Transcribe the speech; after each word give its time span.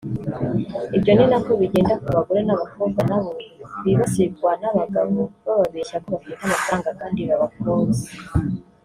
Ibyo 0.97 1.11
ni 1.13 1.25
nako 1.31 1.51
bigenda 1.61 1.93
ku 2.01 2.07
bagore 2.15 2.41
n’abakobwa 2.45 2.99
nabo 3.09 3.31
bibasirwa 3.83 4.51
n’abagabo 4.61 5.17
bababeshya 5.45 5.97
ko 6.05 6.09
bafite 6.17 6.41
amafaranga 6.47 6.89
kandi 6.99 7.19
babakunze 7.29 8.05